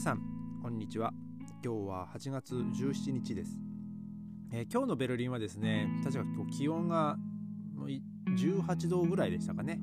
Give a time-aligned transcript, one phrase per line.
[0.00, 0.22] 皆さん
[0.62, 1.12] こんにちは。
[1.62, 3.60] 今日は8月17日です、
[4.50, 6.24] えー、今日のベルリンはですね確か
[6.56, 7.18] 気温が
[8.34, 9.78] 18度ぐらいでしたかね。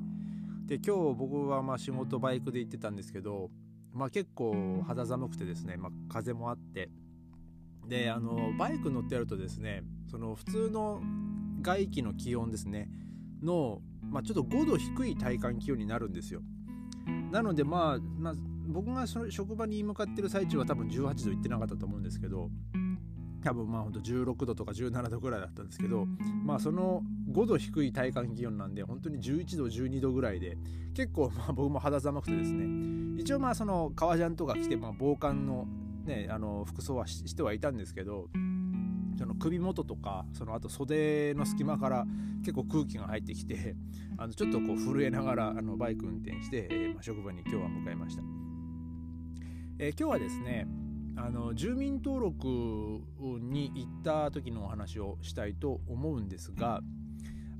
[0.66, 3.50] で今日僕はまあ仕事バイクで行ってたんですけど
[3.92, 6.90] まあ結構肌寒くてですね、まあ、風もあって。
[7.86, 11.00] であのバイク乗ってやるとですねその普通の
[11.62, 12.90] 外気の気温ですね
[13.40, 16.42] の、まあ、ちょっと5度低い体感気温になるんですよ。
[17.30, 18.34] なのでまあ、まあ、
[18.68, 22.50] 僕がその職場に向かってる最中は多分18度いってなかったと思うんですけど
[23.42, 26.06] 多分まあほんと16度とか17度ぐらいだったんですけど
[26.44, 30.58] まあその5度低い体感気温なんで本当に11度12度ぐらいで
[30.94, 35.66] 結構まあ僕も肌寒くてですね一応まあその革ジャンとか着てまあ防寒の
[36.04, 38.28] ねあの服装はしてはいたんですけど
[39.18, 42.06] その首元とかそのあと袖の隙間から
[42.40, 43.76] 結構空気が入ってきて
[44.16, 48.37] あのちょっとこう震えながらあのバイク運転して、えーまあ、職場に今日は向かいました。
[49.80, 50.66] えー、今日はですね
[51.16, 56.80] あの住民登録に行った時のお話をしたいと思うんですが、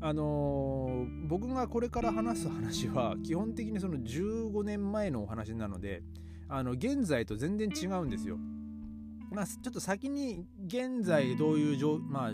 [0.01, 6.03] あのー、僕がこれから話す話は基本的にその15年前のお話なので
[6.49, 8.37] あの現在と全然違うんですよ。
[9.31, 12.33] まあ、ちょっと先に現在どういうまあ、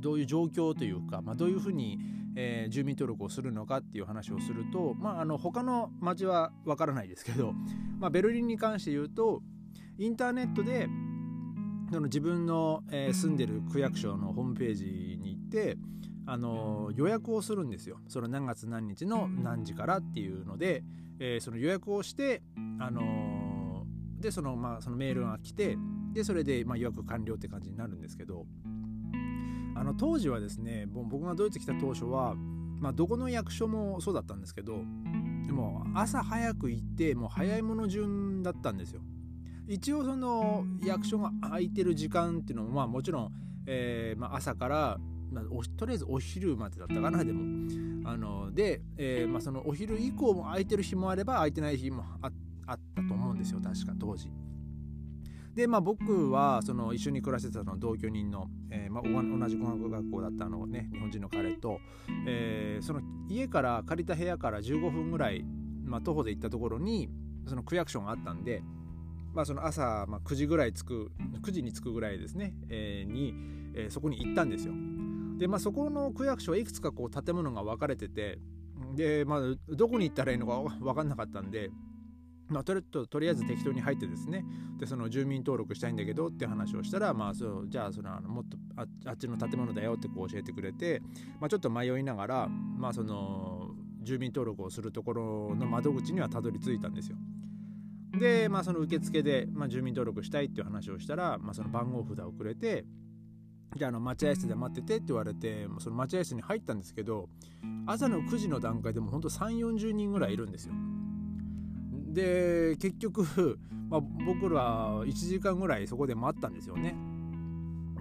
[0.00, 1.98] どういう状況というか、まあ、どういうふうに、
[2.36, 7.52] えー、住民登録をするのかっていう話をすると、まあ、あの他の町はわからないですけど、
[7.98, 9.42] まあ、ベルリンに関して言うと
[9.98, 10.88] インターネットで
[11.90, 15.78] その自分の、えー、住んでる区役所のホームページに行って
[16.26, 18.00] あの予約をするんですよ。
[18.08, 20.82] その何月何日の何時からっていうので、
[21.18, 22.42] えー、その予約をして
[22.78, 23.86] あの
[24.18, 25.76] でその,、まあ、そのメールが来て
[26.12, 28.46] でそれで、まあ、予約完了って感じになるんですけど
[29.74, 32.34] あの当時はですね僕がドイツ来た当初は、
[32.80, 34.78] まあ、どこの役所もそうだったんですけど
[35.46, 39.02] でも朝早く行ってもう早いもの順だったんですよ。
[39.66, 43.32] 一応その役所が空いてる時間っていうのもまあもちろん、
[43.66, 44.98] えーまあ、朝から、
[45.32, 45.44] まあ、
[45.78, 47.68] とりあえずお昼までだったかなでも
[48.06, 52.32] あので、えーまあ、そのお昼以降も空いてる日もあれば空いてない日もあっ
[52.94, 54.30] たと思うんですよ確か当時。
[55.54, 61.78] でまあ僕はその一緒に暮らしてたの同居人の、えーまあ、同じ語学学校だったのね日本人の彼と、
[62.26, 65.44] えー、その家から借りた部屋から15分ぐらい、
[65.84, 67.08] まあ、徒歩で行ったところに
[67.46, 68.62] その区役所があったんで、
[69.32, 73.34] まあ、その朝、まあ、9時ぐらい着く9時に着くぐらいですね、えー、に、
[73.74, 74.74] えー、そこに行ったんですよ。
[75.38, 78.38] でまあそこの区役所はいくつかこう建物が分かれてて
[78.94, 81.70] でまあどこに行ったらいいのか分かんなかったんで
[82.48, 84.44] まあ、とりあえず適当に入ってですね
[84.78, 91.00] でその住民登録したいんだけどって話をしたら、まあ、そうじゃあそのあのもっとああっちの建物だよってこう教えてくれて、
[91.40, 93.70] まあ、ちょっと迷いながら、まあ、その
[94.02, 97.16] 住民登録をするところの窓口にはたどり着いたんですよ。
[98.18, 102.84] で、まあ、その受付で、まあ、住民登録したいっていう話をしたら、まあ、その番号札をくれて
[103.76, 107.28] じゃあの待合室で待っててって言われてその待合室に入ったんですけど
[107.86, 110.74] 朝の9時の段階でもほんと3 4 0人ぐらいいるんですよ。
[112.14, 113.58] で結局、
[113.90, 116.94] まあ、僕ら1時間ぐらいそこで待ったんですよね。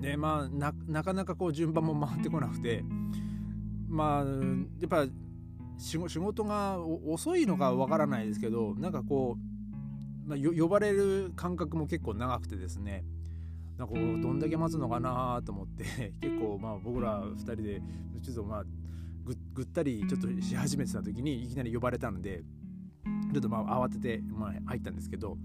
[0.02, 2.84] でまあなかなかこう順番も回ってこなくて
[3.88, 5.08] まあやっぱ
[5.78, 9.38] 仕事が遅いのかわからないですけどなんかこ
[10.26, 13.06] う、まあ、呼ばれる感覚も結構長くてですね
[13.78, 17.82] なんかどんだけ待つのかなと思って 結構まあ僕ら2人で
[18.22, 18.66] ちょっとまあ
[19.24, 22.44] ぐぐったりちょっとし始めてた時にいきなり呼ばれたので
[23.34, 25.38] ちょっとまあ慌てて、ま、入ったんですけど、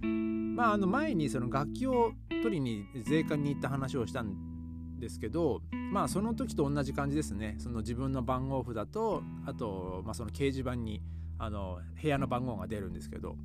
[0.00, 5.60] まあ、あの前にその楽器を取りに税関に行った話をしたんですけど
[5.92, 7.56] まあその時と同じ感じですね。
[7.58, 11.02] その自分の番号札とあと、まあ、その掲示板に
[11.38, 13.36] あの部屋の番号が出るんですけど。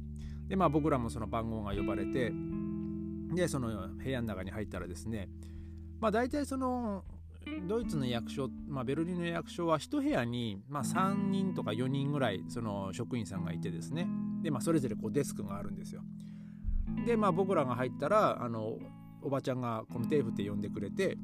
[0.51, 2.29] でまあ僕らもその番号が呼ばれて
[3.33, 5.29] でその部屋の中に入ったらですね
[6.01, 7.05] まあ大体その
[7.67, 14.07] ドイツの役所、まあ、ベルリンの役所は1部屋に、まあ、3人とか4人ぐらいその職員さんがいてですね
[14.41, 16.01] で、まあ、それぞれこうデスクがあるんですよ。
[17.05, 18.77] で、まあ、僕らが入ったらあの
[19.21, 21.17] おばちゃんがこのテープって呼んでくれて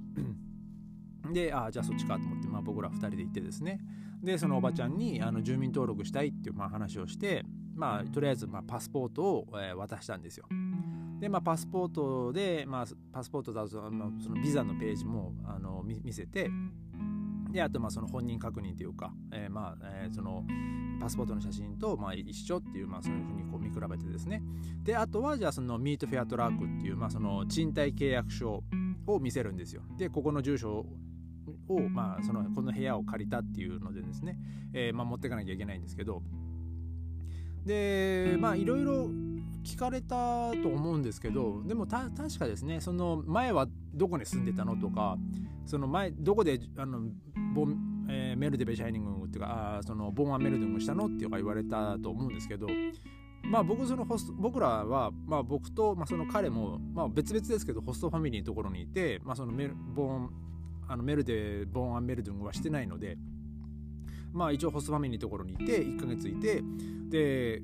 [1.33, 3.79] でああじゃあそっちかと思って、まあ、僕ら2人で行ってですね
[4.23, 7.43] でそのおばちゃんにあの住民登録したいっていうまあ話をして、
[7.75, 10.45] まあ、とりあえずまあパスポートを、渡したんですよ。
[11.19, 16.49] で、まあ、パスポートで、まあ、パスポートだとそのそのビザのページもあの見せて
[17.51, 20.43] であとまあその本人確認というか、えー、まあ、えー、その
[20.99, 24.41] パスポートの写真とまあ一緒っていう、まあ、そういうふうにこう見比べてですね。
[24.83, 28.63] であとはじゃあそのミートフェアトラックっていう、まあ、その賃貸契約書
[29.05, 29.83] を見せるんですよ。
[29.97, 30.85] でここの住所
[31.67, 34.37] を、まあ、そのこの部屋を借りたっていうのでですね、
[34.73, 36.21] えーまあ、持っていかなきゃいけないんですけど。
[37.65, 39.09] でまあいろいろ
[39.67, 45.17] 聞かれたと思うんですけどでも確かですねその前はどこに住んでたのとか
[45.65, 47.01] その前どこであの
[47.53, 52.67] ボン、えー、メルデベシャイニングっていうかあそのボンアメルディングしたのっていうか言われたと思うんですけど
[53.43, 60.29] まあ僕そのホスト僕らは、まあ、僕と、まあ、その彼も、まあ、別々ですけどホストファミリーのところにいて、まあ、そのメルボン
[60.87, 63.17] あのメルデボンアメルディングはしてないので
[64.31, 66.63] まあ一応ホストファミリーのところにいて1ヶ月いて
[67.09, 67.61] で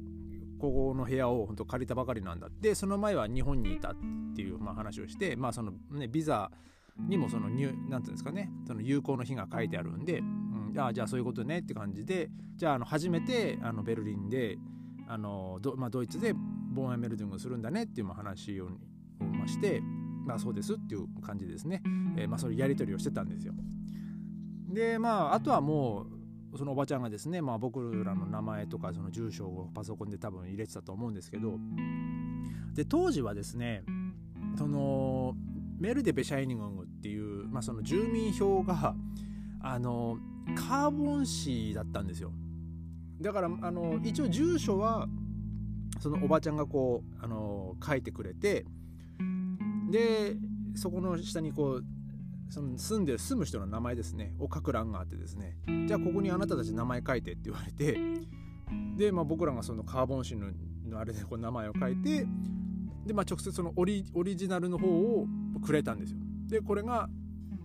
[0.63, 3.95] ここの部屋を本当借りたばかりなんだってその前は日本にいたっ
[4.33, 6.49] ていう、まあ、話をしてまあそのねビザ
[6.97, 14.57] にもそのニュなんていうんですかねその有効の日が書いてあるんで、うん、あじゃあそういうことねって感じでじゃああの初めてあのベルリンで
[15.09, 18.69] あのド,、まあ、ドイツでボーンエメルディングするんだねっていう話を
[19.19, 19.81] まして
[20.25, 21.83] まあそうですっていう感じですね、
[22.15, 23.53] えー、まあそういうやり取りをしてたんですよ。
[24.69, 26.22] でまああとはもう
[26.57, 31.57] そのおばちゃんがですね、まあ、僕らの名前とかその住所をパソコンで多分入れてたと思うんですけど
[32.73, 33.83] で当時はですね
[34.57, 35.35] その
[35.79, 38.95] メルデ・ベシャイニングっていう、まあ、その住民票が
[39.61, 40.17] あの
[40.55, 42.31] カーボン紙だったんですよ。
[43.21, 45.07] だからあの一応住所は
[45.99, 48.65] そのおばちゃんがこうあの書いてくれて
[49.89, 50.35] で
[50.75, 51.85] そこの下にこう
[52.53, 54.35] その住んで住む人の名前ですね。
[54.37, 55.57] を書く欄があってですね。
[55.87, 57.99] じゃあここにあなたたち名前書いてって言われて
[58.95, 60.39] で、まあ、僕らがそのカーボン紙
[60.87, 62.27] のあれでこう名前を書いて
[63.07, 65.25] で、まあ、直接そのオリオリジナルの方を
[65.65, 66.19] くれたんですよ。
[66.45, 67.09] でこれが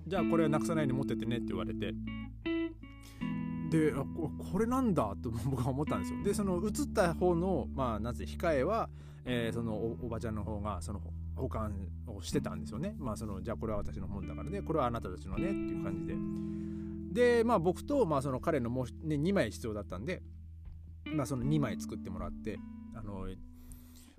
[0.06, 1.92] じゃあこれはなくさないように持ってってねって言われて。
[3.70, 8.88] でこれなんだと僕は思ったんですよでその写った方のまあなぜ控えは、
[9.24, 11.00] えー、そのおばちゃんの方がその
[11.36, 11.72] 保管
[12.06, 12.96] をしてたんですよね。
[12.98, 16.14] まあそのじゃあこれは私の本だからねこれはあなたたちのねっていう感じで。
[17.38, 20.22] でまあ僕と、まあ、その彼のもう、ね、2枚必要だったんで、
[21.06, 22.58] まあ、その2枚作ってもらって
[22.94, 23.26] あの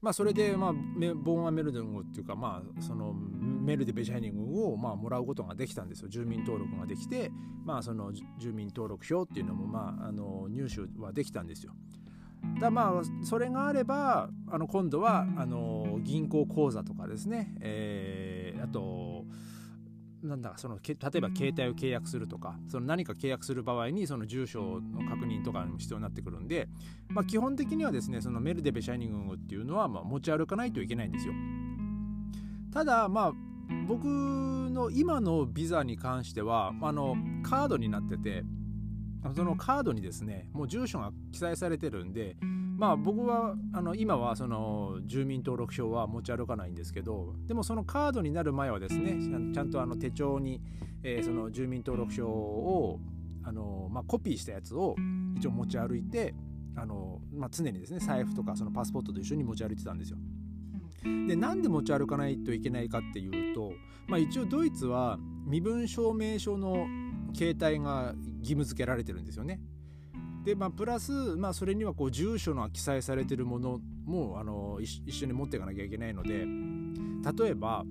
[0.02, 3.13] まあそれで、まあ、ボーンアメルディングっていうか、まあ、その
[3.69, 7.31] メールでベジャイニングを、まあ、もらうことができたんですよ住民登録ができて、
[7.63, 11.74] まあ、その住民登録票っていうのも、まあ、あの入手はできたんですよ。
[12.60, 19.25] だまあそれがあればあの今度はあの銀行口座とかですね、えー、あと
[20.24, 26.69] なんだその例えば携帯を契約するとかその何か契約する場合にその住所の確認とかも必要になってくるんで、
[27.10, 31.33] まあ、基本的にはですねそのメルデベシャイニングっていうのはまあ持ち歩かないといけないんですよ。
[32.71, 33.49] ただまあ
[33.88, 38.44] 僕の今のビザに関してはあのカードになってて
[39.36, 42.38] そのカードにですねもう住所が記載されてるんで
[42.77, 49.18] まあ僕はあの今はその住民登録証は持ち歩かないんですけどでもそのカードになる前はですね
[49.54, 50.62] ちゃんとあの手帳に、
[51.04, 53.00] えー、その住民登録証を
[53.44, 54.95] あの、まあ、コピーしたやつを
[55.38, 56.33] 一応持ち歩いて
[56.77, 60.18] あの、まあ、常にですね財布とかそのパスポートと一緒に持ち歩いてたんですよ。
[61.04, 63.74] でなんで持ち歩かないといけないかっていうと、
[64.07, 66.88] まあ、一応ドイツは身分証明書の
[67.34, 69.60] 携帯が義務付けられてるんですよね。
[70.44, 76.48] でまあ、プラス、まあ、それにはこう住所が記載されてるものもあの一緒に持っていかなきゃいけないので
[77.44, 77.84] 例えば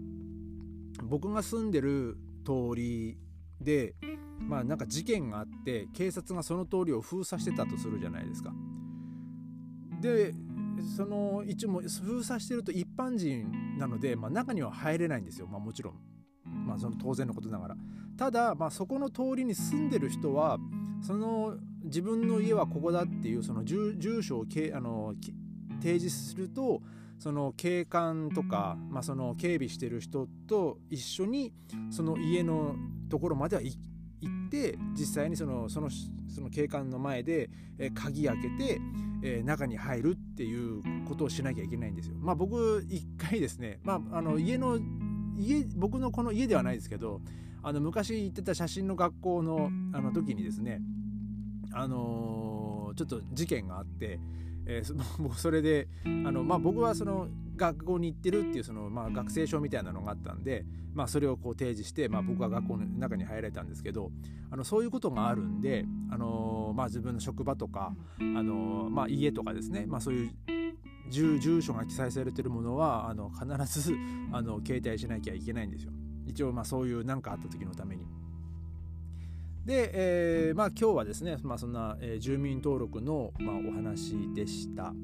[1.03, 3.19] 僕が住んでる通り
[3.61, 3.95] で、
[4.41, 8.53] まあ、なんか事件があって警察がその通りを封鎖してたとするじゃないですか。
[10.01, 10.33] で
[10.97, 15.95] その一応封鎖してると一般人なので、まあ、中には入れないんですよ、まあ、もちろん。
[16.67, 17.77] まあ、その当然のことながら
[18.17, 20.59] ただ、まあ、そこの通りに住んでる人は
[21.03, 25.15] その自分の家はここだっていうその住所をけあの
[25.81, 26.81] 提示すると
[27.19, 31.53] その警官とか、まあ、その警備してる人と一緒に
[31.91, 32.77] その家の
[33.11, 35.91] ところまでは行って実際にそのその
[36.29, 37.51] その警官の前で、
[37.95, 38.81] 鍵開けて、
[39.23, 42.17] え中に入るっていうことをしなきゃいけないんですよ。
[42.19, 44.79] まあ僕一回ですね、まあ、あの家の
[45.37, 47.21] 家僕のこの家ではないですけど
[47.63, 50.81] あの昔行ってた写真の学校のあの時にですね
[51.73, 54.19] あのー、ちょっと事件があって、
[54.67, 57.29] えー、そ れであの、まあ、僕はその
[57.59, 64.11] 学校に行ってるっていうその、まあ、学生証みたいなのがあったんで、まあ、それをこう提示して、まあ、僕は学校の中に入られたんですけど
[64.51, 70.31] あのそういうことがあるんで、あのー、まあ、自分の職場とか、あのまあ、家とかですね、まあ、そういう
[71.11, 73.95] 住住所が記載されてるものはあの必ず
[74.33, 75.93] あの携帯しなきゃいけないんですよ。
[76.27, 78.07] 一応まあそういう何かあった時のために。
[79.65, 84.95] で、えー、まあ今日はですね、まあ、そんな、えー、住民登録の、まあ、お話でした。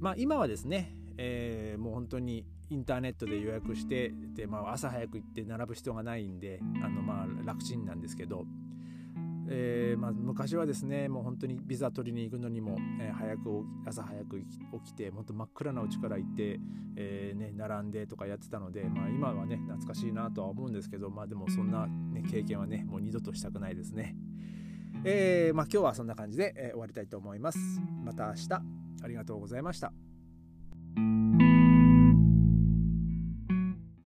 [0.00, 8.44] まあ今はですね、えー、もう本当にインターネットで予約してで、まあ、朝早く行って並ぶ必要がないんであのまあ楽ちんなんですけど
[9.48, 14.46] えーまあ、昔はですねもう本当にビザ取りに行くのにも、えー、早く朝早く起
[14.92, 16.58] きて本当真っ暗なうちから行って、
[16.96, 24.16] えーね、並んでとかやってたので、まあ、今はね懐かしいなとは思うんですけど、まあ、でもそんな、ね、経験はねもう二度としたくないですね。
[25.04, 27.58] えーまあ、今日はそんな感じで、えー、終わりたいと思います。
[28.04, 28.52] また明日
[29.02, 30.05] ありがとうございました。